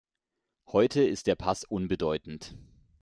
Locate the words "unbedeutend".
1.63-2.55